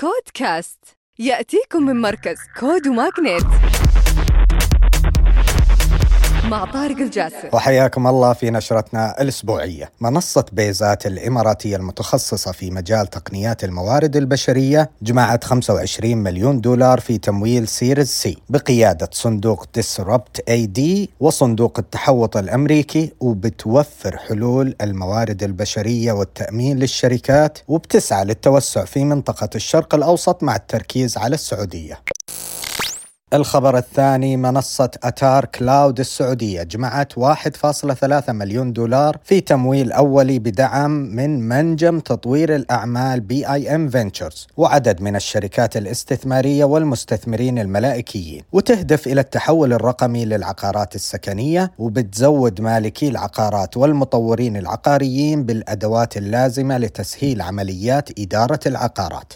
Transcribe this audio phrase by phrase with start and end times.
[0.00, 0.78] كودكاست.
[1.18, 3.42] يأتيكم من مركز كود وماغنيت
[6.50, 9.90] مع طارق الجاسر وحياكم الله في نشرتنا الأسبوعية.
[10.00, 17.68] منصة بيزات الإماراتية المتخصصة في مجال تقنيات الموارد البشرية جمعت 25 مليون دولار في تمويل
[17.68, 27.58] Series C بقيادة صندوق Disrupt AD وصندوق التحوط الأمريكي وبتوفر حلول الموارد البشرية والتأمين للشركات
[27.68, 32.00] وبتسعى للتوسع في منطقة الشرق الأوسط مع التركيز على السعودية.
[33.34, 41.48] الخبر الثاني منصة أتار كلاود السعودية جمعت 1.3 مليون دولار في تمويل أولي بدعم من
[41.48, 50.24] منجم تطوير الأعمال BIM Ventures وعدد من الشركات الاستثمارية والمستثمرين الملائكيين وتهدف إلى التحول الرقمي
[50.24, 59.32] للعقارات السكنية وبتزود مالكي العقارات والمطورين العقاريين بالأدوات اللازمة لتسهيل عمليات إدارة العقارات.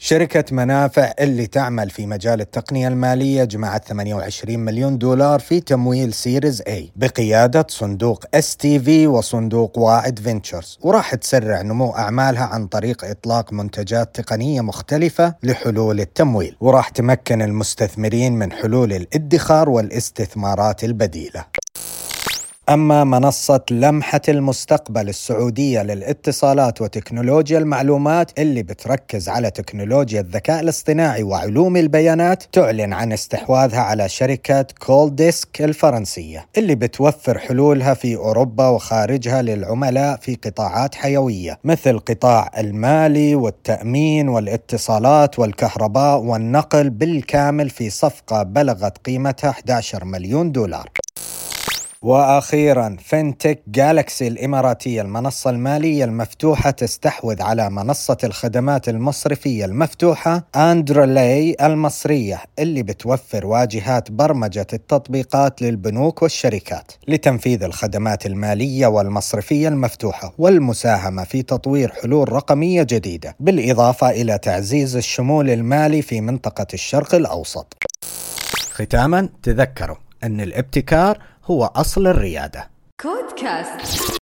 [0.00, 6.62] شركة منافع اللي تعمل في مجال التقنية المالية جمعت 28 مليون دولار في تمويل Series
[6.62, 14.20] A بقيادة صندوق STV وصندوق واعد Ventures وراح تسرع نمو أعمالها عن طريق إطلاق منتجات
[14.20, 21.44] تقنية مختلفة لحلول التمويل وراح تمكن المستثمرين من حلول الادخار والاستثمارات البديلة.
[22.68, 31.76] أما منصة لمحة المستقبل السعودية للاتصالات وتكنولوجيا المعلومات اللي بتركز على تكنولوجيا الذكاء الاصطناعي وعلوم
[31.76, 40.16] البيانات تعلن عن استحواذها على شركة CallDesk الفرنسية اللي بتوفر حلولها في أوروبا وخارجها للعملاء
[40.16, 49.50] في قطاعات حيوية مثل قطاع المالي والتأمين والاتصالات والكهرباء والنقل بالكامل في صفقة بلغت قيمتها
[49.50, 50.88] 11 مليون دولار.
[52.02, 62.42] وأخيرا فينتك جالكسي الإماراتية المنصة المالية المفتوحة تستحوذ على منصة الخدمات المصرفية المفتوحة اندرلي المصرية
[62.58, 71.92] اللي بتوفر واجهات برمجة التطبيقات للبنوك والشركات لتنفيذ الخدمات المالية والمصرفية المفتوحة والمساهمة في تطوير
[72.02, 77.76] حلول رقمية جديدة بالإضافة إلى تعزيز الشمول المالي في منطقة الشرق الأوسط.
[78.70, 81.18] ختاما تذكروا أن الابتكار
[81.50, 82.70] هو أصل الريادة.
[83.00, 84.17] كودكاست.